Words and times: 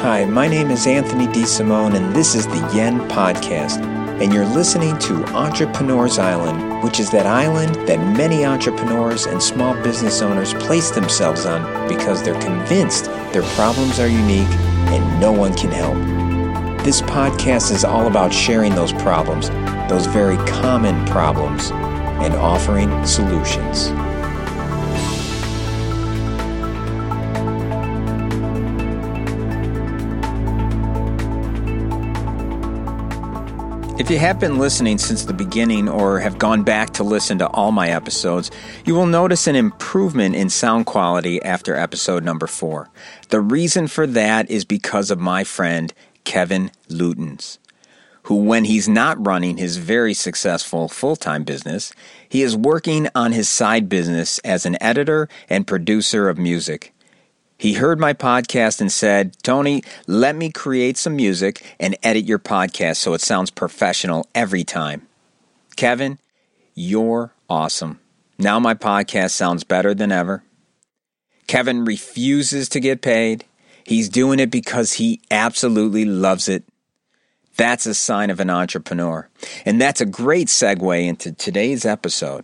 Hi, 0.00 0.24
my 0.24 0.48
name 0.48 0.70
is 0.70 0.86
Anthony 0.86 1.26
DeSimone, 1.26 1.94
and 1.94 2.16
this 2.16 2.34
is 2.34 2.46
the 2.46 2.72
Yen 2.74 3.00
Podcast. 3.10 3.84
And 4.22 4.32
you're 4.32 4.46
listening 4.46 4.98
to 5.00 5.22
Entrepreneurs 5.34 6.18
Island, 6.18 6.82
which 6.82 6.98
is 6.98 7.10
that 7.10 7.26
island 7.26 7.74
that 7.86 7.98
many 8.16 8.46
entrepreneurs 8.46 9.26
and 9.26 9.42
small 9.42 9.74
business 9.82 10.22
owners 10.22 10.54
place 10.54 10.90
themselves 10.90 11.44
on 11.44 11.86
because 11.86 12.22
they're 12.22 12.40
convinced 12.40 13.04
their 13.34 13.42
problems 13.42 14.00
are 14.00 14.08
unique 14.08 14.48
and 14.88 15.20
no 15.20 15.32
one 15.32 15.52
can 15.52 15.70
help. 15.70 15.98
This 16.82 17.02
podcast 17.02 17.70
is 17.70 17.84
all 17.84 18.06
about 18.06 18.32
sharing 18.32 18.74
those 18.74 18.94
problems, 18.94 19.50
those 19.90 20.06
very 20.06 20.38
common 20.48 21.04
problems, 21.08 21.72
and 21.72 22.32
offering 22.32 23.04
solutions. 23.04 23.90
If 34.00 34.08
you 34.10 34.18
have 34.18 34.40
been 34.40 34.58
listening 34.58 34.96
since 34.96 35.26
the 35.26 35.34
beginning 35.34 35.86
or 35.86 36.20
have 36.20 36.38
gone 36.38 36.62
back 36.62 36.94
to 36.94 37.04
listen 37.04 37.36
to 37.40 37.48
all 37.48 37.70
my 37.70 37.90
episodes, 37.90 38.50
you 38.86 38.94
will 38.94 39.04
notice 39.04 39.46
an 39.46 39.56
improvement 39.56 40.34
in 40.34 40.48
sound 40.48 40.86
quality 40.86 41.42
after 41.42 41.76
episode 41.76 42.24
number 42.24 42.46
four. 42.46 42.88
The 43.28 43.42
reason 43.42 43.88
for 43.88 44.06
that 44.06 44.50
is 44.50 44.64
because 44.64 45.10
of 45.10 45.20
my 45.20 45.44
friend 45.44 45.92
Kevin 46.24 46.70
Lutens, 46.88 47.58
who, 48.22 48.36
when 48.36 48.64
he's 48.64 48.88
not 48.88 49.24
running 49.26 49.58
his 49.58 49.76
very 49.76 50.14
successful 50.14 50.88
full 50.88 51.14
time 51.14 51.44
business, 51.44 51.92
he 52.26 52.40
is 52.40 52.56
working 52.56 53.06
on 53.14 53.32
his 53.32 53.50
side 53.50 53.90
business 53.90 54.38
as 54.38 54.64
an 54.64 54.82
editor 54.82 55.28
and 55.50 55.66
producer 55.66 56.30
of 56.30 56.38
music. 56.38 56.94
He 57.60 57.74
heard 57.74 58.00
my 58.00 58.14
podcast 58.14 58.80
and 58.80 58.90
said, 58.90 59.36
Tony, 59.42 59.84
let 60.06 60.34
me 60.34 60.50
create 60.50 60.96
some 60.96 61.14
music 61.14 61.76
and 61.78 61.94
edit 62.02 62.24
your 62.24 62.38
podcast 62.38 62.96
so 62.96 63.12
it 63.12 63.20
sounds 63.20 63.50
professional 63.50 64.26
every 64.34 64.64
time. 64.64 65.06
Kevin, 65.76 66.18
you're 66.74 67.34
awesome. 67.50 68.00
Now 68.38 68.58
my 68.60 68.72
podcast 68.72 69.32
sounds 69.32 69.62
better 69.62 69.92
than 69.92 70.10
ever. 70.10 70.42
Kevin 71.48 71.84
refuses 71.84 72.66
to 72.70 72.80
get 72.80 73.02
paid. 73.02 73.44
He's 73.84 74.08
doing 74.08 74.40
it 74.40 74.50
because 74.50 74.94
he 74.94 75.20
absolutely 75.30 76.06
loves 76.06 76.48
it. 76.48 76.64
That's 77.58 77.84
a 77.84 77.92
sign 77.92 78.30
of 78.30 78.40
an 78.40 78.48
entrepreneur. 78.48 79.28
And 79.66 79.78
that's 79.78 80.00
a 80.00 80.06
great 80.06 80.48
segue 80.48 81.06
into 81.06 81.32
today's 81.32 81.84
episode. 81.84 82.42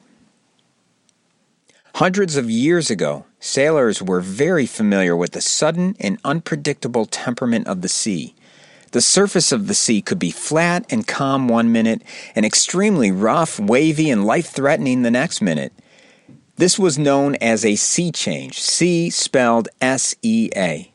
Hundreds 1.95 2.37
of 2.37 2.51
years 2.51 2.91
ago, 2.91 3.25
sailors 3.47 4.03
were 4.03 4.21
very 4.21 4.67
familiar 4.67 5.17
with 5.17 5.33
the 5.33 5.41
sudden 5.41 5.97
and 6.01 6.19
unpredictable 6.25 7.07
temperament 7.07 7.67
of 7.67 7.81
the 7.81 7.89
sea. 7.89 8.35
The 8.93 9.01
surface 9.01 9.53
of 9.53 9.67
the 9.67 9.75
sea 9.75 10.03
could 10.03 10.19
be 10.19 10.31
flat 10.31 10.85
and 10.91 11.07
calm 11.07 11.49
one 11.49 11.71
minute 11.71 12.03
and 12.35 12.45
extremely 12.45 13.11
rough, 13.11 13.61
wavy, 13.61 14.11
and 14.11 14.25
life 14.25 14.49
threatening 14.49 15.03
the 15.03 15.11
next 15.11 15.41
minute. 15.41 15.73
This 16.57 16.79
was 16.79 16.99
known 16.99 17.35
as 17.37 17.65
a 17.65 17.77
sea 17.77 18.11
change, 18.11 18.61
sea 18.61 19.11
spelled 19.11 19.69
S 19.81 20.15
E 20.23 20.51
A. 20.57 20.91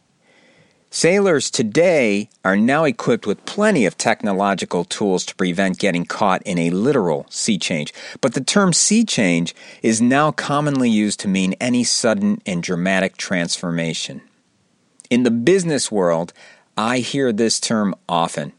Sailors 0.93 1.49
today 1.49 2.27
are 2.43 2.57
now 2.57 2.83
equipped 2.83 3.25
with 3.25 3.45
plenty 3.45 3.85
of 3.85 3.97
technological 3.97 4.83
tools 4.83 5.25
to 5.25 5.35
prevent 5.35 5.79
getting 5.79 6.03
caught 6.03 6.41
in 6.41 6.57
a 6.57 6.69
literal 6.69 7.25
sea 7.29 7.57
change, 7.57 7.93
but 8.19 8.33
the 8.33 8.43
term 8.43 8.73
sea 8.73 9.05
change 9.05 9.55
is 9.81 10.01
now 10.01 10.31
commonly 10.31 10.89
used 10.89 11.21
to 11.21 11.29
mean 11.29 11.55
any 11.61 11.85
sudden 11.85 12.41
and 12.45 12.61
dramatic 12.61 13.15
transformation. 13.15 14.21
In 15.09 15.23
the 15.23 15.31
business 15.31 15.89
world, 15.89 16.33
I 16.75 16.97
hear 16.97 17.31
this 17.31 17.61
term 17.61 17.95
often. 18.09 18.51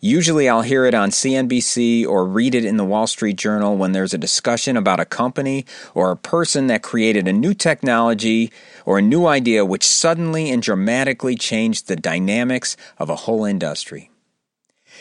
Usually 0.00 0.48
I'll 0.48 0.62
hear 0.62 0.84
it 0.84 0.94
on 0.94 1.10
CNBC 1.10 2.06
or 2.06 2.24
read 2.24 2.54
it 2.54 2.64
in 2.64 2.76
the 2.76 2.84
Wall 2.84 3.08
Street 3.08 3.34
Journal 3.36 3.76
when 3.76 3.90
there's 3.90 4.14
a 4.14 4.18
discussion 4.18 4.76
about 4.76 5.00
a 5.00 5.04
company 5.04 5.66
or 5.92 6.12
a 6.12 6.16
person 6.16 6.68
that 6.68 6.84
created 6.84 7.26
a 7.26 7.32
new 7.32 7.52
technology 7.52 8.52
or 8.86 8.98
a 8.98 9.02
new 9.02 9.26
idea 9.26 9.64
which 9.64 9.84
suddenly 9.84 10.50
and 10.50 10.62
dramatically 10.62 11.34
changed 11.34 11.88
the 11.88 11.96
dynamics 11.96 12.76
of 12.98 13.10
a 13.10 13.16
whole 13.16 13.44
industry. 13.44 14.08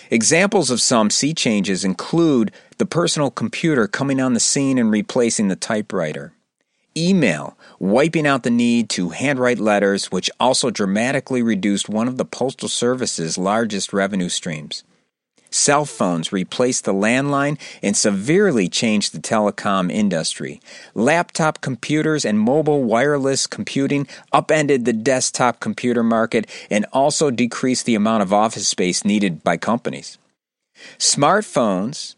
Examples 0.09 0.71
of 0.71 0.81
some 0.81 1.11
sea 1.11 1.33
changes 1.33 1.85
include 1.85 2.51
the 2.79 2.85
personal 2.85 3.29
computer 3.29 3.87
coming 3.87 4.19
on 4.19 4.33
the 4.33 4.39
scene 4.39 4.79
and 4.79 4.89
replacing 4.89 5.47
the 5.47 5.55
typewriter, 5.55 6.33
email 6.95 7.55
wiping 7.79 8.25
out 8.25 8.41
the 8.41 8.49
need 8.49 8.89
to 8.89 9.09
handwrite 9.09 9.59
letters, 9.59 10.07
which 10.07 10.31
also 10.39 10.71
dramatically 10.71 11.43
reduced 11.43 11.87
one 11.87 12.07
of 12.07 12.17
the 12.17 12.25
Postal 12.25 12.67
Service's 12.67 13.37
largest 13.37 13.93
revenue 13.93 14.29
streams. 14.29 14.83
Cell 15.57 15.85
phones 15.85 16.31
replaced 16.31 16.85
the 16.85 16.93
landline 16.93 17.59
and 17.81 17.97
severely 17.97 18.69
changed 18.69 19.11
the 19.13 19.19
telecom 19.19 19.91
industry. 19.91 20.61
Laptop 20.93 21.61
computers 21.61 22.23
and 22.23 22.39
mobile 22.39 22.83
wireless 22.83 23.47
computing 23.47 24.07
upended 24.31 24.85
the 24.85 24.93
desktop 24.93 25.59
computer 25.59 26.03
market 26.03 26.47
and 26.69 26.85
also 26.93 27.31
decreased 27.31 27.85
the 27.85 27.95
amount 27.95 28.21
of 28.21 28.31
office 28.31 28.67
space 28.67 29.03
needed 29.03 29.43
by 29.43 29.57
companies. 29.57 30.19
Smartphones 30.99 32.15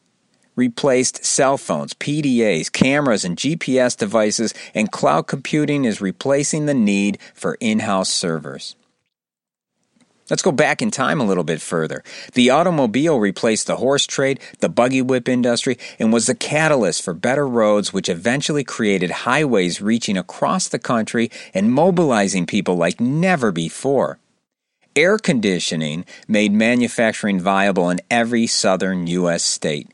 replaced 0.57 1.23
cell 1.23 1.57
phones, 1.57 1.93
PDAs, 1.93 2.69
cameras, 2.69 3.23
and 3.23 3.37
GPS 3.37 3.95
devices, 3.97 4.53
and 4.75 4.91
cloud 4.91 5.25
computing 5.25 5.85
is 5.85 6.01
replacing 6.01 6.65
the 6.65 6.73
need 6.73 7.17
for 7.33 7.55
in 7.61 7.79
house 7.79 8.09
servers. 8.09 8.75
Let's 10.29 10.41
go 10.41 10.51
back 10.51 10.81
in 10.81 10.91
time 10.91 11.19
a 11.19 11.25
little 11.25 11.43
bit 11.43 11.61
further. 11.61 12.03
The 12.33 12.49
automobile 12.49 13.19
replaced 13.19 13.67
the 13.67 13.77
horse 13.77 14.05
trade, 14.05 14.39
the 14.59 14.69
buggy 14.69 15.01
whip 15.01 15.27
industry, 15.27 15.77
and 15.97 16.13
was 16.13 16.27
the 16.27 16.35
catalyst 16.35 17.01
for 17.01 17.13
better 17.13 17.47
roads, 17.47 17.93
which 17.93 18.09
eventually 18.09 18.63
created 18.63 19.11
highways 19.11 19.81
reaching 19.81 20.17
across 20.17 20.67
the 20.67 20.79
country 20.79 21.31
and 21.53 21.71
mobilizing 21.71 22.45
people 22.45 22.75
like 22.75 22.99
never 22.99 23.51
before. 23.51 24.19
Air 24.95 25.17
conditioning 25.17 26.05
made 26.27 26.51
manufacturing 26.51 27.39
viable 27.39 27.89
in 27.89 28.01
every 28.09 28.47
southern 28.47 29.07
U.S. 29.07 29.43
state 29.43 29.87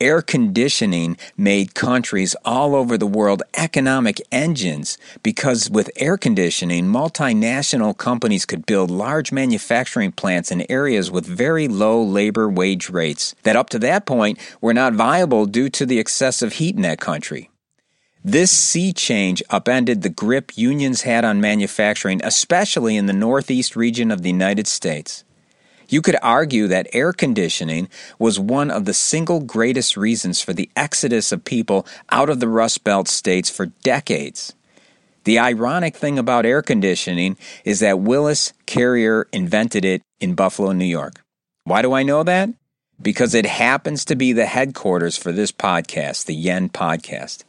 air 0.00 0.22
conditioning 0.22 1.16
made 1.36 1.74
countries 1.74 2.34
all 2.44 2.74
over 2.74 2.96
the 2.96 3.06
world 3.06 3.42
economic 3.56 4.20
engines 4.32 4.98
because 5.22 5.70
with 5.70 5.90
air 5.96 6.16
conditioning, 6.16 6.86
multinational 6.86 7.96
companies 7.96 8.46
could 8.46 8.66
build 8.66 8.90
large 8.90 9.32
manufacturing 9.32 10.12
plants 10.12 10.50
in 10.50 10.70
areas 10.70 11.10
with 11.10 11.26
very 11.26 11.68
low 11.68 12.02
labor 12.02 12.48
wage 12.48 12.88
rates 12.90 13.34
that 13.42 13.56
up 13.56 13.68
to 13.70 13.78
that 13.78 14.06
point 14.06 14.38
were 14.60 14.74
not 14.74 14.94
viable 14.94 15.46
due 15.46 15.68
to 15.68 15.84
the 15.84 15.98
excessive 15.98 16.54
heat 16.54 16.76
in 16.76 16.82
that 16.82 17.00
country. 17.00 17.50
This 18.22 18.50
sea 18.50 18.92
change 18.92 19.42
upended 19.48 20.02
the 20.02 20.10
grip 20.10 20.52
unions 20.54 21.02
had 21.02 21.24
on 21.24 21.40
manufacturing, 21.40 22.20
especially 22.22 22.96
in 22.96 23.06
the 23.06 23.14
northeast 23.14 23.76
region 23.76 24.10
of 24.10 24.20
the 24.20 24.28
United 24.28 24.66
States. 24.66 25.24
You 25.90 26.02
could 26.02 26.16
argue 26.22 26.68
that 26.68 26.86
air 26.92 27.12
conditioning 27.12 27.88
was 28.16 28.38
one 28.38 28.70
of 28.70 28.84
the 28.84 28.94
single 28.94 29.40
greatest 29.40 29.96
reasons 29.96 30.40
for 30.40 30.52
the 30.52 30.70
exodus 30.76 31.32
of 31.32 31.44
people 31.44 31.84
out 32.10 32.30
of 32.30 32.38
the 32.38 32.46
Rust 32.46 32.84
Belt 32.84 33.08
states 33.08 33.50
for 33.50 33.66
decades. 33.66 34.54
The 35.24 35.40
ironic 35.40 35.96
thing 35.96 36.16
about 36.16 36.46
air 36.46 36.62
conditioning 36.62 37.36
is 37.64 37.80
that 37.80 37.98
Willis 37.98 38.52
Carrier 38.66 39.26
invented 39.32 39.84
it 39.84 40.00
in 40.20 40.34
Buffalo, 40.34 40.70
New 40.70 40.84
York. 40.84 41.20
Why 41.64 41.82
do 41.82 41.92
I 41.92 42.04
know 42.04 42.22
that? 42.22 42.50
Because 43.02 43.34
it 43.34 43.46
happens 43.46 44.04
to 44.04 44.14
be 44.14 44.32
the 44.32 44.46
headquarters 44.46 45.16
for 45.16 45.32
this 45.32 45.50
podcast, 45.50 46.26
the 46.26 46.34
Yen 46.34 46.68
Podcast. 46.68 47.42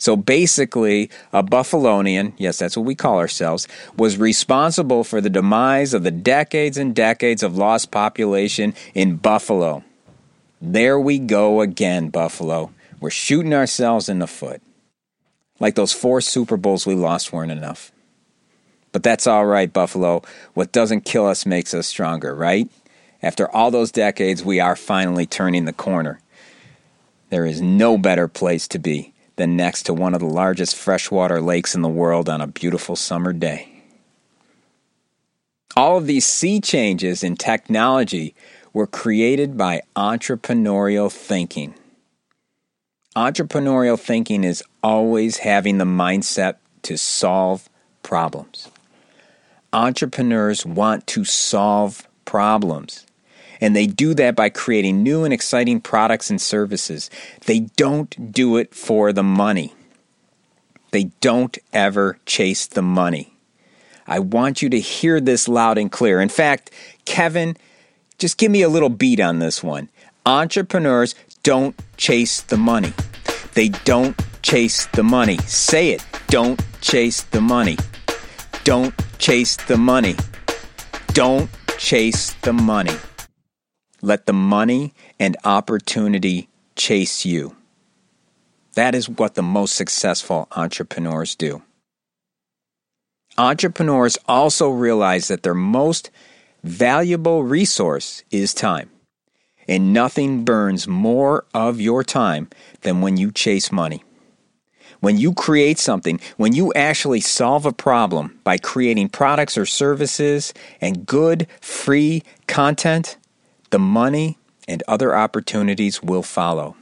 So 0.00 0.16
basically, 0.16 1.10
a 1.30 1.42
Buffalonian, 1.42 2.32
yes, 2.38 2.58
that's 2.58 2.74
what 2.74 2.86
we 2.86 2.94
call 2.94 3.18
ourselves, 3.18 3.68
was 3.98 4.16
responsible 4.16 5.04
for 5.04 5.20
the 5.20 5.28
demise 5.28 5.92
of 5.92 6.04
the 6.04 6.10
decades 6.10 6.78
and 6.78 6.94
decades 6.94 7.42
of 7.42 7.58
lost 7.58 7.90
population 7.90 8.72
in 8.94 9.16
Buffalo. 9.16 9.84
There 10.58 10.98
we 10.98 11.18
go 11.18 11.60
again, 11.60 12.08
Buffalo. 12.08 12.72
We're 12.98 13.10
shooting 13.10 13.52
ourselves 13.52 14.08
in 14.08 14.20
the 14.20 14.26
foot. 14.26 14.62
Like 15.58 15.74
those 15.74 15.92
four 15.92 16.22
Super 16.22 16.56
Bowls 16.56 16.86
we 16.86 16.94
lost 16.94 17.30
weren't 17.30 17.52
enough. 17.52 17.92
But 18.92 19.02
that's 19.02 19.26
all 19.26 19.44
right, 19.44 19.70
Buffalo. 19.70 20.22
What 20.54 20.72
doesn't 20.72 21.04
kill 21.04 21.26
us 21.26 21.44
makes 21.44 21.74
us 21.74 21.86
stronger, 21.86 22.34
right? 22.34 22.70
After 23.22 23.54
all 23.54 23.70
those 23.70 23.92
decades, 23.92 24.42
we 24.42 24.60
are 24.60 24.76
finally 24.76 25.26
turning 25.26 25.66
the 25.66 25.74
corner. 25.74 26.20
There 27.28 27.44
is 27.44 27.60
no 27.60 27.98
better 27.98 28.28
place 28.28 28.66
to 28.68 28.78
be 28.78 29.12
than 29.40 29.56
next 29.56 29.84
to 29.84 29.94
one 29.94 30.12
of 30.12 30.20
the 30.20 30.26
largest 30.26 30.76
freshwater 30.76 31.40
lakes 31.40 31.74
in 31.74 31.80
the 31.80 31.88
world 31.88 32.28
on 32.28 32.42
a 32.42 32.46
beautiful 32.46 32.94
summer 32.94 33.32
day. 33.32 33.72
All 35.74 35.96
of 35.96 36.06
these 36.06 36.26
sea 36.26 36.60
changes 36.60 37.24
in 37.24 37.36
technology 37.36 38.34
were 38.74 38.86
created 38.86 39.56
by 39.56 39.80
entrepreneurial 39.96 41.10
thinking. 41.10 41.72
Entrepreneurial 43.16 43.98
thinking 43.98 44.44
is 44.44 44.62
always 44.82 45.38
having 45.38 45.78
the 45.78 45.86
mindset 45.86 46.56
to 46.82 46.98
solve 46.98 47.70
problems. 48.02 48.68
Entrepreneurs 49.72 50.66
want 50.66 51.06
to 51.06 51.24
solve 51.24 52.06
problems. 52.26 53.06
And 53.60 53.76
they 53.76 53.86
do 53.86 54.14
that 54.14 54.34
by 54.34 54.48
creating 54.48 55.02
new 55.02 55.24
and 55.24 55.34
exciting 55.34 55.80
products 55.80 56.30
and 56.30 56.40
services. 56.40 57.10
They 57.46 57.60
don't 57.76 58.32
do 58.32 58.56
it 58.56 58.74
for 58.74 59.12
the 59.12 59.22
money. 59.22 59.74
They 60.92 61.04
don't 61.20 61.56
ever 61.72 62.18
chase 62.26 62.66
the 62.66 62.82
money. 62.82 63.34
I 64.06 64.18
want 64.18 64.60
you 64.60 64.68
to 64.70 64.80
hear 64.80 65.20
this 65.20 65.46
loud 65.46 65.78
and 65.78 65.92
clear. 65.92 66.20
In 66.20 66.28
fact, 66.28 66.70
Kevin, 67.04 67.56
just 68.18 68.38
give 68.38 68.50
me 68.50 68.62
a 68.62 68.68
little 68.68 68.88
beat 68.88 69.20
on 69.20 69.38
this 69.38 69.62
one. 69.62 69.88
Entrepreneurs 70.26 71.14
don't 71.42 71.76
chase 71.96 72.40
the 72.40 72.56
money. 72.56 72.92
They 73.54 73.68
don't 73.68 74.20
chase 74.42 74.86
the 74.86 75.02
money. 75.02 75.38
Say 75.38 75.90
it. 75.90 76.04
Don't 76.28 76.60
chase 76.80 77.22
the 77.22 77.40
money. 77.40 77.76
Don't 78.64 78.94
chase 79.18 79.56
the 79.56 79.76
money. 79.76 80.16
Don't 81.12 81.48
chase 81.78 82.32
the 82.42 82.52
money. 82.52 82.96
Let 84.02 84.26
the 84.26 84.32
money 84.32 84.94
and 85.18 85.36
opportunity 85.44 86.48
chase 86.76 87.24
you. 87.24 87.56
That 88.74 88.94
is 88.94 89.08
what 89.08 89.34
the 89.34 89.42
most 89.42 89.74
successful 89.74 90.48
entrepreneurs 90.52 91.34
do. 91.34 91.62
Entrepreneurs 93.36 94.18
also 94.26 94.70
realize 94.70 95.28
that 95.28 95.42
their 95.42 95.54
most 95.54 96.10
valuable 96.62 97.44
resource 97.44 98.22
is 98.30 98.54
time. 98.54 98.90
And 99.68 99.92
nothing 99.92 100.44
burns 100.44 100.88
more 100.88 101.44
of 101.54 101.80
your 101.80 102.02
time 102.02 102.48
than 102.80 103.00
when 103.00 103.16
you 103.16 103.30
chase 103.30 103.70
money. 103.70 104.02
When 105.00 105.16
you 105.16 105.32
create 105.32 105.78
something, 105.78 106.20
when 106.36 106.54
you 106.54 106.72
actually 106.74 107.20
solve 107.20 107.64
a 107.64 107.72
problem 107.72 108.38
by 108.44 108.58
creating 108.58 109.10
products 109.10 109.56
or 109.56 109.64
services 109.64 110.52
and 110.80 111.06
good, 111.06 111.46
free 111.60 112.22
content, 112.46 113.16
the 113.70 113.78
money 113.78 114.38
and 114.68 114.82
other 114.86 115.14
opportunities 115.14 116.02
will 116.02 116.22
follow. 116.22 116.76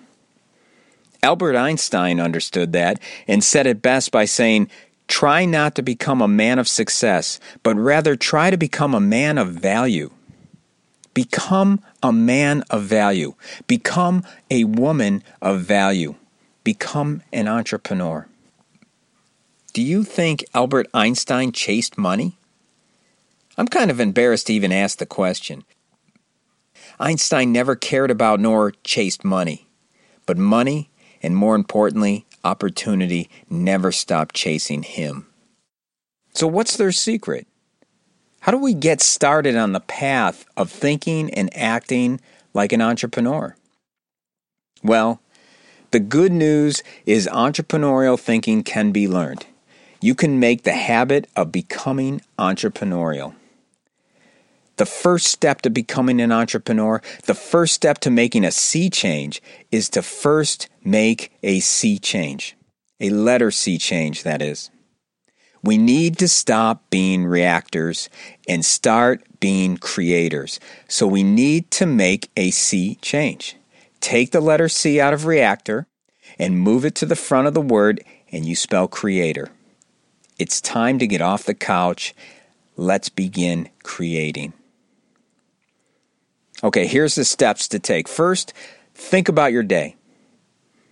Albert 1.23 1.57
Einstein 1.57 2.21
understood 2.21 2.73
that 2.73 3.01
and 3.27 3.43
said 3.43 3.67
it 3.67 3.83
best 3.83 4.13
by 4.13 4.25
saying, 4.25 4.71
Try 5.09 5.47
not 5.47 5.75
to 5.75 5.83
become 5.83 6.21
a 6.21 6.29
man 6.29 6.59
of 6.59 6.69
success, 6.69 7.41
but 7.63 7.77
rather 7.77 8.15
try 8.15 8.51
to 8.51 8.59
become 8.59 8.95
a 8.95 9.01
man 9.01 9.39
of 9.39 9.49
value. 9.49 10.11
Become 11.15 11.81
a 12.03 12.13
man 12.13 12.63
of 12.71 12.83
value. 12.85 13.35
Become 13.67 14.23
a 14.51 14.65
woman 14.65 15.25
of 15.41 15.63
value. 15.63 16.15
Become 16.63 17.23
an 17.33 17.49
entrepreneur. 17.49 18.29
Do 19.73 19.83
you 19.83 20.05
think 20.05 20.45
Albert 20.55 20.89
Einstein 20.93 21.53
chased 21.53 21.97
money? 21.99 22.37
I'm 23.57 23.67
kind 23.67 23.91
of 23.91 23.99
embarrassed 23.99 24.47
to 24.49 24.55
even 24.55 24.73
ask 24.73 24.99
the 24.99 25.07
question. 25.07 25.65
Einstein 26.99 27.53
never 27.53 27.77
cared 27.77 28.11
about 28.11 28.41
nor 28.41 28.73
chased 28.85 29.25
money, 29.25 29.69
but 30.27 30.37
money, 30.39 30.91
and 31.23 31.37
more 31.37 31.55
importantly, 31.55 32.27
opportunity 32.45 33.29
never 33.51 33.93
stopped 33.93 34.35
chasing 34.35 34.83
him. 34.83 35.27
So, 36.35 36.47
what's 36.47 36.77
their 36.77 36.93
secret? 36.93 37.47
How 38.41 38.53
do 38.53 38.59
we 38.59 38.75
get 38.75 39.01
started 39.01 39.57
on 39.57 39.73
the 39.73 39.81
path 39.81 40.45
of 40.57 40.71
thinking 40.71 41.33
and 41.35 41.55
acting 41.57 42.21
like 42.55 42.73
an 42.73 42.81
entrepreneur? 42.81 43.57
Well, 44.83 45.21
the 45.91 46.01
good 46.01 46.33
news 46.33 46.83
is 47.07 47.29
entrepreneurial 47.33 48.19
thinking 48.19 48.63
can 48.63 48.93
be 48.93 49.09
learned. 49.09 49.47
You 50.01 50.15
can 50.15 50.39
make 50.39 50.63
the 50.63 50.73
habit 50.73 51.29
of 51.35 51.51
becoming 51.51 52.21
entrepreneurial. 52.39 53.35
The 54.79 54.87
first 54.87 55.27
step 55.27 55.63
to 55.63 55.71
becoming 55.71 56.21
an 56.21 56.31
entrepreneur, 56.31 57.03
the 57.27 57.35
first 57.35 57.75
step 57.75 57.99
to 57.99 58.11
making 58.11 58.45
a 58.45 58.53
sea 58.53 58.89
change 58.89 59.43
is 59.73 59.89
to 59.91 60.03
first 60.03 60.69
make 60.85 61.33
a 61.43 61.59
sea 61.59 61.99
change. 61.99 62.57
A 63.01 63.11
letter 63.11 63.51
C 63.51 63.77
change, 63.77 64.23
that 64.23 64.41
is. 64.41 64.71
We 65.65 65.79
need 65.79 66.17
to 66.19 66.29
stop 66.29 66.89
being 66.91 67.27
reactors 67.27 68.09
and 68.49 68.65
start 68.65 69.25
being 69.41 69.79
creators. 69.79 70.61
So 70.87 71.09
we 71.09 71.25
need 71.25 71.73
to 71.73 71.85
make 71.85 72.31
a 72.37 72.53
C 72.53 72.99
change. 73.03 73.57
Take 74.01 74.31
the 74.31 74.41
letter 74.41 74.69
C 74.69 75.01
out 75.01 75.13
of 75.13 75.27
reactor 75.27 75.89
and 76.39 76.61
move 76.61 76.85
it 76.85 76.95
to 76.97 77.07
the 77.07 77.17
front 77.17 77.49
of 77.49 77.55
the 77.55 77.61
word, 77.61 78.05
and 78.31 78.45
you 78.47 78.55
spell 78.55 78.87
creator. 78.87 79.51
It's 80.39 80.61
time 80.61 81.01
to 81.01 81.07
get 81.09 81.21
off 81.21 81.43
the 81.43 81.55
couch. 81.55 82.15
Let's 82.77 83.09
begin 83.09 83.71
creating. 83.83 84.53
Okay, 86.63 86.87
here's 86.87 87.15
the 87.15 87.25
steps 87.25 87.69
to 87.69 87.79
take. 87.79 88.09
First, 88.09 88.53
think 88.95 89.29
about 89.29 89.53
your 89.53 89.63
day. 89.63 89.97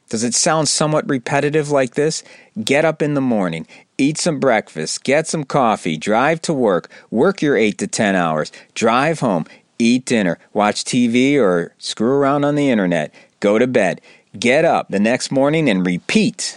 Does 0.08 0.22
it 0.22 0.34
sound 0.34 0.68
somewhat 0.68 1.08
repetitive 1.08 1.70
like 1.70 1.94
this? 1.94 2.22
Get 2.62 2.84
up 2.84 3.02
in 3.02 3.14
the 3.14 3.20
morning, 3.20 3.66
eat 3.98 4.18
some 4.18 4.38
breakfast, 4.38 5.02
get 5.02 5.26
some 5.26 5.42
coffee, 5.42 5.96
drive 5.96 6.40
to 6.42 6.54
work, 6.54 6.88
work 7.10 7.42
your 7.42 7.56
8 7.56 7.76
to 7.78 7.88
10 7.88 8.14
hours, 8.14 8.52
drive 8.74 9.18
home, 9.18 9.46
eat 9.80 10.04
dinner, 10.04 10.38
watch 10.52 10.84
TV 10.84 11.36
or 11.36 11.74
screw 11.78 12.12
around 12.12 12.44
on 12.44 12.54
the 12.54 12.70
internet, 12.70 13.12
go 13.40 13.58
to 13.58 13.66
bed, 13.66 14.00
get 14.38 14.64
up 14.64 14.88
the 14.88 15.00
next 15.00 15.32
morning 15.32 15.68
and 15.68 15.84
repeat 15.84 16.56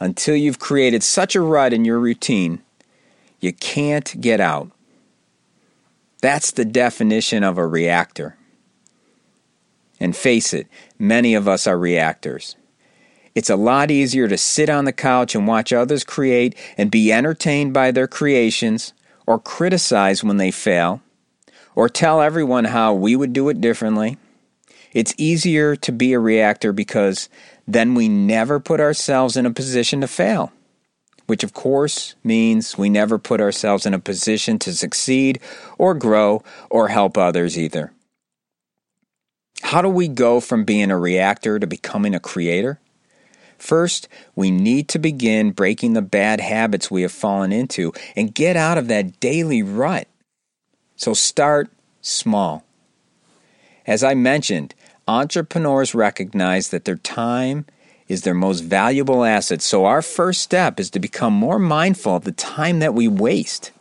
until 0.00 0.34
you've 0.34 0.58
created 0.58 1.04
such 1.04 1.36
a 1.36 1.40
rut 1.40 1.72
in 1.72 1.84
your 1.84 2.00
routine 2.00 2.60
you 3.40 3.52
can't 3.52 4.20
get 4.20 4.40
out. 4.40 4.70
That's 6.20 6.50
the 6.50 6.64
definition 6.64 7.44
of 7.44 7.58
a 7.58 7.66
reactor. 7.66 8.36
And 10.00 10.16
face 10.16 10.52
it, 10.52 10.66
many 10.98 11.34
of 11.34 11.48
us 11.48 11.66
are 11.66 11.78
reactors. 11.78 12.56
It's 13.34 13.50
a 13.50 13.56
lot 13.56 13.90
easier 13.90 14.28
to 14.28 14.38
sit 14.38 14.70
on 14.70 14.86
the 14.86 14.92
couch 14.92 15.34
and 15.34 15.46
watch 15.46 15.72
others 15.72 16.04
create 16.04 16.56
and 16.78 16.90
be 16.90 17.12
entertained 17.12 17.74
by 17.74 17.90
their 17.90 18.08
creations, 18.08 18.94
or 19.26 19.38
criticize 19.38 20.24
when 20.24 20.38
they 20.38 20.50
fail, 20.50 21.02
or 21.74 21.88
tell 21.88 22.22
everyone 22.22 22.64
how 22.66 22.94
we 22.94 23.14
would 23.16 23.32
do 23.32 23.48
it 23.48 23.60
differently. 23.60 24.16
It's 24.92 25.14
easier 25.18 25.76
to 25.76 25.92
be 25.92 26.14
a 26.14 26.18
reactor 26.18 26.72
because 26.72 27.28
then 27.68 27.94
we 27.94 28.08
never 28.08 28.58
put 28.58 28.80
ourselves 28.80 29.36
in 29.36 29.44
a 29.44 29.50
position 29.50 30.00
to 30.00 30.08
fail 30.08 30.52
which 31.26 31.44
of 31.44 31.52
course 31.52 32.14
means 32.24 32.78
we 32.78 32.88
never 32.88 33.18
put 33.18 33.40
ourselves 33.40 33.86
in 33.86 33.94
a 33.94 33.98
position 33.98 34.58
to 34.60 34.72
succeed 34.72 35.40
or 35.78 35.94
grow 35.94 36.42
or 36.70 36.88
help 36.88 37.18
others 37.18 37.58
either. 37.58 37.92
How 39.62 39.82
do 39.82 39.88
we 39.88 40.08
go 40.08 40.40
from 40.40 40.64
being 40.64 40.90
a 40.90 40.98
reactor 40.98 41.58
to 41.58 41.66
becoming 41.66 42.14
a 42.14 42.20
creator? 42.20 42.80
First, 43.58 44.08
we 44.34 44.50
need 44.50 44.88
to 44.88 44.98
begin 44.98 45.50
breaking 45.50 45.94
the 45.94 46.02
bad 46.02 46.40
habits 46.40 46.90
we 46.90 47.02
have 47.02 47.12
fallen 47.12 47.52
into 47.52 47.92
and 48.14 48.34
get 48.34 48.56
out 48.56 48.78
of 48.78 48.88
that 48.88 49.18
daily 49.18 49.62
rut. 49.62 50.08
So 50.96 51.14
start 51.14 51.70
small. 52.00 52.64
As 53.86 54.04
I 54.04 54.14
mentioned, 54.14 54.74
entrepreneurs 55.08 55.94
recognize 55.94 56.68
that 56.68 56.84
their 56.84 56.96
time 56.96 57.66
is 58.08 58.22
their 58.22 58.34
most 58.34 58.60
valuable 58.60 59.24
asset. 59.24 59.62
So, 59.62 59.84
our 59.84 60.02
first 60.02 60.42
step 60.42 60.78
is 60.78 60.90
to 60.90 61.00
become 61.00 61.32
more 61.32 61.58
mindful 61.58 62.16
of 62.16 62.24
the 62.24 62.32
time 62.32 62.78
that 62.78 62.94
we 62.94 63.08
waste. 63.08 63.72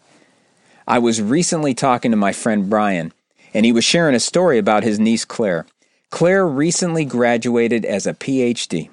I 0.88 1.00
was 1.00 1.22
recently 1.22 1.74
talking 1.74 2.12
to 2.12 2.17
my 2.17 2.32
friend 2.32 2.70
Brian, 2.70 3.12
and 3.53 3.65
he 3.65 3.72
was 3.72 3.84
sharing 3.84 4.15
a 4.15 4.20
story 4.20 4.58
about 4.58 4.84
his 4.84 5.00
niece 5.00 5.25
Claire. 5.25 5.65
Claire 6.10 6.48
recently 6.48 7.05
graduated 7.05 7.86
as 7.86 8.05
a 8.05 8.13
PhD. 8.13 8.89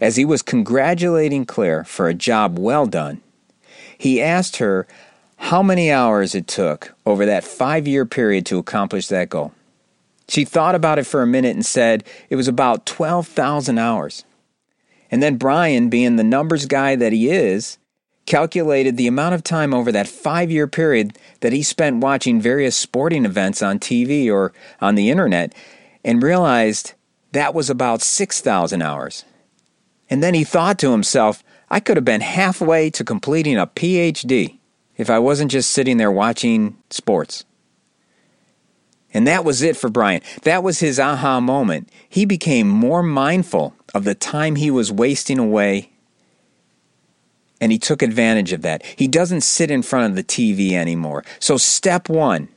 As 0.00 0.16
he 0.16 0.24
was 0.24 0.42
congratulating 0.42 1.44
Claire 1.44 1.84
for 1.84 2.08
a 2.08 2.14
job 2.14 2.58
well 2.58 2.86
done, 2.86 3.20
he 3.96 4.22
asked 4.22 4.56
her 4.56 4.86
how 5.36 5.62
many 5.62 5.90
hours 5.90 6.34
it 6.34 6.46
took 6.46 6.94
over 7.06 7.24
that 7.26 7.44
five 7.44 7.88
year 7.88 8.04
period 8.04 8.46
to 8.46 8.58
accomplish 8.58 9.08
that 9.08 9.28
goal. 9.28 9.52
She 10.28 10.44
thought 10.44 10.74
about 10.74 10.98
it 10.98 11.06
for 11.06 11.22
a 11.22 11.26
minute 11.26 11.56
and 11.56 11.64
said 11.64 12.04
it 12.28 12.36
was 12.36 12.48
about 12.48 12.84
12,000 12.86 13.78
hours. 13.78 14.24
And 15.10 15.22
then 15.22 15.36
Brian, 15.36 15.88
being 15.88 16.16
the 16.16 16.24
numbers 16.24 16.66
guy 16.66 16.96
that 16.96 17.12
he 17.12 17.30
is, 17.30 17.78
calculated 18.26 18.96
the 18.96 19.06
amount 19.06 19.34
of 19.34 19.42
time 19.42 19.72
over 19.72 19.90
that 19.90 20.06
five 20.06 20.50
year 20.50 20.66
period 20.66 21.18
that 21.40 21.52
he 21.52 21.62
spent 21.62 22.02
watching 22.02 22.40
various 22.40 22.76
sporting 22.76 23.24
events 23.24 23.62
on 23.62 23.78
TV 23.78 24.30
or 24.30 24.52
on 24.80 24.96
the 24.96 25.10
internet 25.10 25.54
and 26.04 26.22
realized 26.22 26.92
that 27.32 27.54
was 27.54 27.70
about 27.70 28.02
6,000 28.02 28.82
hours. 28.82 29.24
And 30.10 30.22
then 30.22 30.34
he 30.34 30.44
thought 30.44 30.78
to 30.80 30.92
himself, 30.92 31.42
I 31.70 31.80
could 31.80 31.96
have 31.96 32.04
been 32.04 32.20
halfway 32.20 32.90
to 32.90 33.04
completing 33.04 33.56
a 33.56 33.66
PhD 33.66 34.58
if 34.96 35.08
I 35.08 35.18
wasn't 35.18 35.50
just 35.50 35.70
sitting 35.70 35.96
there 35.96 36.12
watching 36.12 36.76
sports. 36.90 37.44
And 39.14 39.26
that 39.26 39.44
was 39.44 39.62
it 39.62 39.76
for 39.76 39.88
Brian. 39.88 40.20
That 40.42 40.62
was 40.62 40.80
his 40.80 41.00
aha 41.00 41.40
moment. 41.40 41.88
He 42.08 42.26
became 42.26 42.68
more 42.68 43.02
mindful 43.02 43.74
of 43.94 44.04
the 44.04 44.14
time 44.14 44.56
he 44.56 44.70
was 44.70 44.92
wasting 44.92 45.38
away 45.38 45.90
And 47.60 47.72
he 47.72 47.78
took 47.78 48.02
advantage 48.02 48.52
of 48.52 48.62
that. 48.62 48.84
He 48.84 49.08
doesn't 49.08 49.40
sit 49.40 49.70
in 49.70 49.82
front 49.82 50.10
of 50.10 50.16
the 50.16 50.24
TV 50.24 50.72
anymore. 50.72 51.24
So, 51.40 51.56
step 51.56 52.08
one 52.08 52.48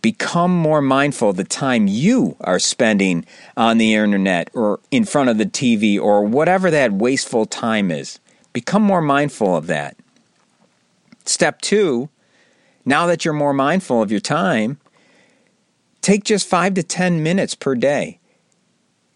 become 0.00 0.50
more 0.56 0.82
mindful 0.82 1.30
of 1.30 1.36
the 1.36 1.44
time 1.44 1.86
you 1.86 2.36
are 2.40 2.58
spending 2.58 3.24
on 3.56 3.78
the 3.78 3.94
internet 3.94 4.50
or 4.52 4.80
in 4.90 5.04
front 5.04 5.30
of 5.30 5.38
the 5.38 5.46
TV 5.46 6.00
or 6.00 6.24
whatever 6.24 6.70
that 6.70 6.92
wasteful 6.92 7.46
time 7.46 7.90
is. 7.90 8.18
Become 8.52 8.82
more 8.82 9.00
mindful 9.02 9.56
of 9.56 9.68
that. 9.68 9.96
Step 11.24 11.60
two, 11.60 12.08
now 12.84 13.06
that 13.06 13.24
you're 13.24 13.34
more 13.34 13.54
mindful 13.54 14.02
of 14.02 14.10
your 14.10 14.20
time, 14.20 14.78
take 16.00 16.24
just 16.24 16.48
five 16.48 16.74
to 16.74 16.82
10 16.82 17.22
minutes 17.22 17.54
per 17.54 17.76
day 17.76 18.18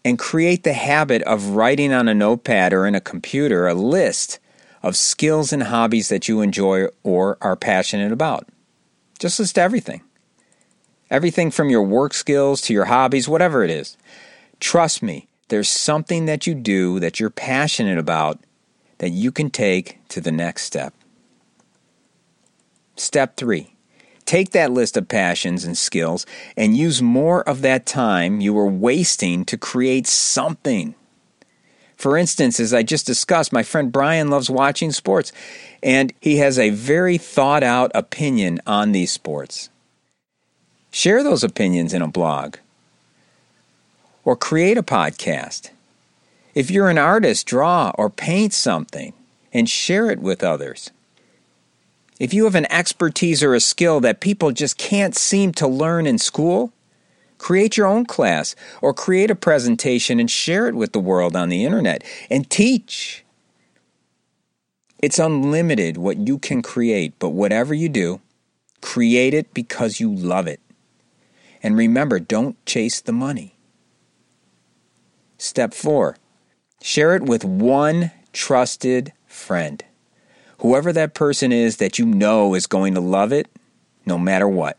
and 0.07 0.17
create 0.17 0.63
the 0.63 0.71
habit 0.71 1.21
of 1.23 1.49
writing 1.49 1.91
on 1.91 2.07
a 2.07 2.13
notepad 2.13 2.71
or 2.71 2.87
in 2.87 2.95
a 2.95 3.01
computer 3.01 3.67
a 3.67 3.73
list 3.73 4.39
of 4.81 4.95
skills 4.95 5.51
and 5.51 5.63
hobbies 5.63 6.07
that 6.07 6.29
you 6.29 6.39
enjoy 6.39 6.85
or 7.03 7.37
are 7.41 7.57
passionate 7.57 8.13
about. 8.13 8.47
Just 9.19 9.37
list 9.37 9.57
everything. 9.57 10.01
Everything 11.09 11.51
from 11.51 11.69
your 11.69 11.83
work 11.83 12.13
skills 12.13 12.61
to 12.61 12.73
your 12.73 12.85
hobbies, 12.85 13.27
whatever 13.27 13.65
it 13.65 13.69
is. 13.69 13.97
Trust 14.61 15.03
me, 15.03 15.27
there's 15.49 15.67
something 15.67 16.23
that 16.25 16.47
you 16.47 16.55
do 16.55 17.01
that 17.01 17.19
you're 17.19 17.29
passionate 17.29 17.97
about 17.97 18.39
that 18.99 19.09
you 19.09 19.29
can 19.29 19.49
take 19.49 19.99
to 20.07 20.21
the 20.21 20.31
next 20.31 20.63
step. 20.63 20.93
Step 22.95 23.35
three 23.35 23.73
take 24.27 24.51
that 24.51 24.71
list 24.71 24.95
of 24.97 25.07
passions 25.07 25.63
and 25.63 25.75
skills 25.75 26.27
and 26.55 26.77
use 26.77 27.01
more 27.01 27.41
of 27.49 27.61
that 27.61 27.87
time 27.87 28.41
you 28.41 28.53
were 28.53 28.67
wasting 28.67 29.43
to 29.45 29.57
create 29.57 30.05
something. 30.05 30.93
For 31.95 32.15
instance, 32.15 32.59
as 32.59 32.75
I 32.75 32.83
just 32.83 33.07
discussed, 33.07 33.51
my 33.51 33.63
friend 33.63 33.91
Brian 33.91 34.29
loves 34.29 34.51
watching 34.51 34.91
sports, 34.91 35.31
and 35.81 36.13
he 36.21 36.37
has 36.37 36.59
a 36.59 36.69
very 36.69 37.17
thought 37.17 37.63
out 37.63 37.89
opinion 37.95 38.59
on 38.67 38.91
these 38.91 39.11
sports. 39.11 39.69
Share 40.91 41.23
those 41.23 41.43
opinions 41.43 41.93
in 41.93 42.03
a 42.03 42.07
blog 42.07 42.57
or 44.23 44.35
create 44.35 44.77
a 44.77 44.83
podcast. 44.83 45.71
If 46.53 46.69
you're 46.69 46.89
an 46.89 46.97
artist, 46.97 47.47
draw 47.47 47.91
or 47.97 48.09
paint 48.09 48.53
something 48.53 49.13
and 49.53 49.69
share 49.69 50.11
it 50.11 50.19
with 50.19 50.43
others. 50.43 50.91
If 52.19 52.33
you 52.33 52.45
have 52.45 52.55
an 52.55 52.71
expertise 52.71 53.43
or 53.43 53.53
a 53.53 53.59
skill 53.59 53.99
that 54.01 54.21
people 54.21 54.51
just 54.51 54.77
can't 54.77 55.15
seem 55.15 55.51
to 55.53 55.67
learn 55.67 56.07
in 56.07 56.17
school, 56.17 56.73
create 57.37 57.77
your 57.77 57.85
own 57.85 58.05
class 58.05 58.55
or 58.81 58.93
create 58.93 59.29
a 59.29 59.35
presentation 59.35 60.19
and 60.19 60.29
share 60.29 60.67
it 60.67 60.75
with 60.75 60.93
the 60.93 60.99
world 60.99 61.35
on 61.35 61.49
the 61.49 61.63
internet 61.63 62.03
and 62.29 62.49
teach. 62.49 63.23
It's 64.99 65.19
unlimited 65.19 65.97
what 65.97 66.17
you 66.17 66.39
can 66.39 66.63
create, 66.63 67.13
but 67.19 67.29
whatever 67.29 67.75
you 67.75 67.87
do, 67.87 68.19
create 68.81 69.35
it 69.35 69.53
because 69.53 69.99
you 69.99 70.11
love 70.11 70.47
it. 70.47 70.59
And 71.61 71.77
remember, 71.77 72.19
don't 72.19 72.63
chase 72.65 72.99
the 72.99 73.11
money. 73.11 73.55
Step 75.37 75.73
four 75.73 76.17
share 76.81 77.15
it 77.15 77.23
with 77.23 77.43
one 77.43 78.11
trusted 78.33 79.13
friend. 79.25 79.83
Whoever 80.59 80.91
that 80.93 81.13
person 81.13 81.51
is 81.51 81.77
that 81.77 81.99
you 81.99 82.05
know 82.05 82.53
is 82.53 82.67
going 82.67 82.95
to 82.95 83.01
love 83.01 83.31
it 83.31 83.47
no 84.05 84.17
matter 84.17 84.47
what. 84.47 84.77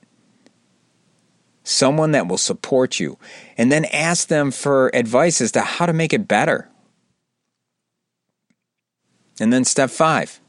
Someone 1.63 2.13
that 2.13 2.27
will 2.27 2.39
support 2.39 2.99
you. 2.99 3.19
And 3.57 3.71
then 3.71 3.85
ask 3.87 4.29
them 4.29 4.51
for 4.51 4.91
advice 4.95 5.41
as 5.41 5.53
to 5.53 5.61
how 5.61 5.87
to 5.87 5.93
make 5.93 6.13
it 6.13 6.27
better. 6.27 6.69
And 9.41 9.53
then 9.53 9.65
step 9.65 9.91
five 9.91 10.41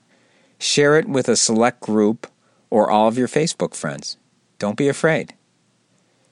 share 0.62 0.98
it 0.98 1.08
with 1.08 1.30
a 1.30 1.36
select 1.36 1.80
group 1.80 2.28
or 2.70 2.90
all 2.90 3.08
of 3.08 3.18
your 3.18 3.28
Facebook 3.28 3.74
friends. 3.74 4.18
Don't 4.58 4.76
be 4.76 4.90
afraid. 4.90 5.34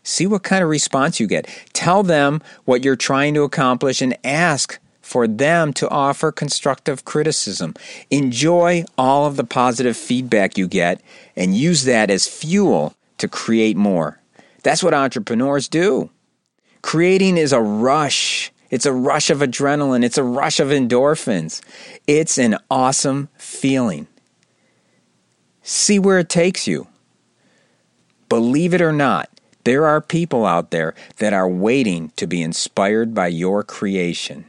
See 0.04 0.28
what 0.28 0.44
kind 0.44 0.64
of 0.64 0.70
response 0.70 1.20
you 1.20 1.28
get. 1.28 1.48
Tell 1.74 2.04
them 2.04 2.42
what 2.66 2.84
you're 2.84 2.96
trying 2.96 3.34
to 3.36 3.44
accomplish 3.44 4.02
and 4.02 4.18
ask 4.24 4.80
for 5.08 5.26
them 5.26 5.72
to 5.72 5.88
offer 5.88 6.34
constructive 6.34 7.06
criticism. 7.06 7.74
Enjoy 8.12 8.84
all 8.98 9.26
of 9.26 9.38
the 9.38 9.46
positive 9.46 9.96
feedback 9.96 10.58
you 10.58 10.68
get 10.68 11.02
and 11.34 11.56
use 11.56 11.86
that 11.86 12.12
as 12.12 12.28
fuel 12.28 12.94
to 13.18 13.30
create 13.30 13.78
more. 13.78 14.20
That's 14.64 14.84
what 14.84 14.94
entrepreneurs 14.94 15.70
do. 15.70 16.10
Creating 16.82 17.38
is 17.38 17.54
a 17.54 17.62
rush. 17.62 18.52
It's 18.70 18.86
a 18.86 18.92
rush 18.92 19.30
of 19.30 19.40
adrenaline. 19.40 20.04
It's 20.04 20.18
a 20.18 20.24
rush 20.24 20.60
of 20.60 20.68
endorphins. 20.68 21.62
It's 22.06 22.38
an 22.38 22.58
awesome 22.70 23.30
feeling. 23.38 24.08
See 25.64 26.00
where 26.00 26.20
it 26.20 26.28
takes 26.28 26.68
you. 26.68 26.88
Believe 28.28 28.74
it 28.74 28.82
or 28.82 28.92
not, 28.92 29.30
there 29.64 29.86
are 29.86 30.02
people 30.02 30.46
out 30.46 30.72
there 30.72 30.94
that 31.20 31.32
are 31.32 31.48
waiting 31.48 32.12
to 32.18 32.28
be 32.28 32.42
inspired 32.42 33.14
by 33.14 33.28
your 33.28 33.64
creation. 33.64 34.44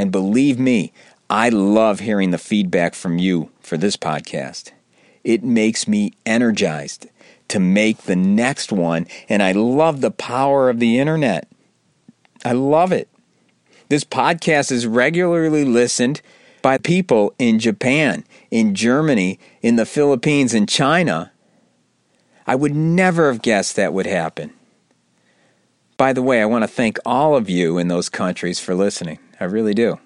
And 0.00 0.10
believe 0.10 0.58
me, 0.58 0.94
I 1.28 1.50
love 1.50 2.00
hearing 2.00 2.30
the 2.30 2.38
feedback 2.38 2.94
from 2.94 3.18
you 3.18 3.50
for 3.60 3.76
this 3.76 3.98
podcast. 3.98 4.72
It 5.24 5.44
makes 5.44 5.86
me 5.86 6.14
energized 6.24 7.06
to 7.48 7.60
make 7.60 7.98
the 7.98 8.16
next 8.16 8.72
one, 8.72 9.06
and 9.28 9.42
I 9.42 9.52
love 9.52 10.00
the 10.00 10.10
power 10.10 10.70
of 10.70 10.80
the 10.80 10.98
internet. 10.98 11.48
I 12.46 12.52
love 12.52 12.92
it. 12.92 13.10
This 13.90 14.02
podcast 14.02 14.72
is 14.72 14.86
regularly 14.86 15.66
listened 15.66 16.22
by 16.62 16.78
people 16.78 17.34
in 17.38 17.58
Japan, 17.58 18.24
in 18.50 18.74
Germany, 18.74 19.38
in 19.60 19.76
the 19.76 19.84
Philippines, 19.84 20.54
and 20.54 20.66
China 20.66 21.30
I 22.46 22.54
would 22.54 22.74
never 22.74 23.30
have 23.30 23.42
guessed 23.42 23.76
that 23.76 23.92
would 23.92 24.06
happen. 24.06 24.54
By 25.98 26.14
the 26.14 26.22
way, 26.22 26.40
I 26.40 26.46
want 26.46 26.62
to 26.62 26.68
thank 26.68 26.98
all 27.04 27.36
of 27.36 27.50
you 27.50 27.76
in 27.76 27.88
those 27.88 28.08
countries 28.08 28.58
for 28.58 28.74
listening. 28.74 29.18
I 29.40 29.44
really 29.44 29.74
do. 29.74 29.98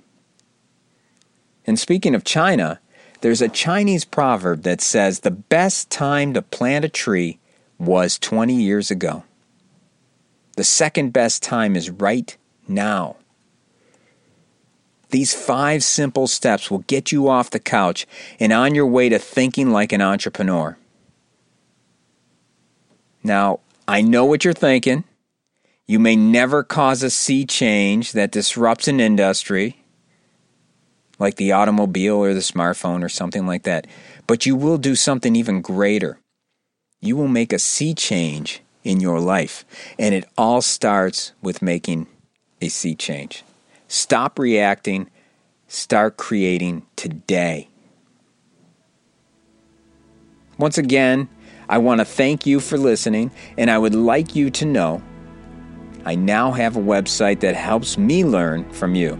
And 1.66 1.78
speaking 1.78 2.14
of 2.14 2.24
China, 2.24 2.80
there's 3.20 3.42
a 3.42 3.48
Chinese 3.48 4.04
proverb 4.04 4.62
that 4.62 4.80
says 4.80 5.20
the 5.20 5.30
best 5.30 5.90
time 5.90 6.32
to 6.34 6.42
plant 6.42 6.84
a 6.84 6.88
tree 6.88 7.38
was 7.78 8.18
20 8.18 8.54
years 8.54 8.90
ago. 8.90 9.24
The 10.56 10.64
second 10.64 11.12
best 11.12 11.42
time 11.42 11.74
is 11.74 11.90
right 11.90 12.36
now. 12.68 13.16
These 15.10 15.34
five 15.34 15.82
simple 15.82 16.26
steps 16.26 16.70
will 16.70 16.80
get 16.80 17.12
you 17.12 17.28
off 17.28 17.50
the 17.50 17.60
couch 17.60 18.06
and 18.40 18.52
on 18.52 18.74
your 18.74 18.86
way 18.86 19.08
to 19.08 19.18
thinking 19.18 19.70
like 19.70 19.92
an 19.92 20.02
entrepreneur. 20.02 20.76
Now, 23.22 23.60
I 23.88 24.02
know 24.02 24.24
what 24.24 24.44
you're 24.44 24.52
thinking. 24.52 25.04
You 25.86 25.98
may 25.98 26.16
never 26.16 26.62
cause 26.62 27.02
a 27.02 27.10
sea 27.10 27.44
change 27.44 28.12
that 28.12 28.30
disrupts 28.30 28.88
an 28.88 29.00
industry, 29.00 29.84
like 31.18 31.36
the 31.36 31.52
automobile 31.52 32.16
or 32.16 32.32
the 32.32 32.40
smartphone 32.40 33.04
or 33.04 33.10
something 33.10 33.46
like 33.46 33.64
that, 33.64 33.86
but 34.26 34.46
you 34.46 34.56
will 34.56 34.78
do 34.78 34.94
something 34.94 35.36
even 35.36 35.60
greater. 35.60 36.18
You 37.00 37.16
will 37.16 37.28
make 37.28 37.52
a 37.52 37.58
sea 37.58 37.92
change 37.92 38.62
in 38.82 39.00
your 39.00 39.20
life, 39.20 39.66
and 39.98 40.14
it 40.14 40.24
all 40.38 40.62
starts 40.62 41.32
with 41.42 41.60
making 41.60 42.06
a 42.62 42.68
sea 42.68 42.94
change. 42.94 43.44
Stop 43.86 44.38
reacting, 44.38 45.10
start 45.68 46.16
creating 46.16 46.86
today. 46.96 47.68
Once 50.56 50.78
again, 50.78 51.28
I 51.68 51.76
want 51.76 52.00
to 52.00 52.06
thank 52.06 52.46
you 52.46 52.60
for 52.60 52.78
listening, 52.78 53.30
and 53.58 53.70
I 53.70 53.76
would 53.76 53.94
like 53.94 54.34
you 54.34 54.50
to 54.50 54.64
know 54.64 55.02
I 56.06 56.14
now 56.14 56.52
have 56.52 56.76
a 56.76 56.80
website 56.80 57.40
that 57.40 57.54
helps 57.54 57.96
me 57.96 58.25
learn 58.25 58.68
from 58.70 58.94
you. 58.94 59.18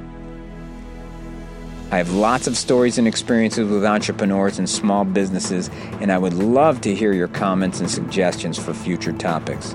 I 1.91 1.97
have 1.99 2.12
lots 2.12 2.47
of 2.47 2.57
stories 2.57 2.97
and 2.99 3.09
experiences 3.09 3.71
with 3.71 3.85
entrepreneurs 3.85 4.59
and 4.59 4.69
small 4.69 5.05
businesses, 5.05 5.71
and 6.00 6.11
I 6.12 6.19
would 6.19 6.35
love 6.35 6.81
to 6.83 6.95
hear 6.95 7.12
your 7.12 7.29
comments 7.29 7.81
and 7.81 7.91
suggestions 7.91 8.59
for 8.59 8.75
future 8.75 9.12
topics. 9.12 9.75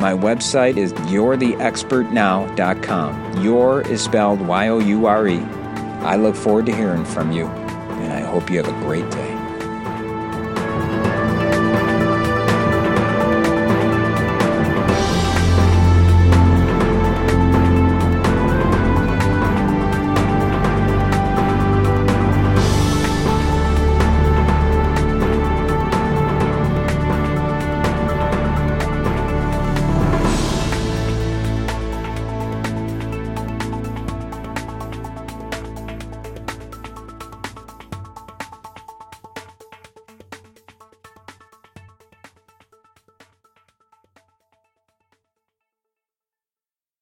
My 0.00 0.12
website 0.12 0.76
is 0.76 0.92
you'retheexpertnow.com. 0.94 3.44
Your 3.44 3.82
is 3.82 4.02
spelled 4.02 4.40
Y 4.40 4.68
O 4.68 4.80
U 4.80 5.06
R 5.06 5.28
E. 5.28 5.38
I 5.38 6.16
look 6.16 6.34
forward 6.34 6.66
to 6.66 6.74
hearing 6.74 7.04
from 7.04 7.30
you, 7.32 7.46
and 7.46 8.12
I 8.12 8.20
hope 8.20 8.50
you 8.50 8.56
have 8.56 8.68
a 8.68 8.84
great 8.84 9.08
day. 9.10 9.29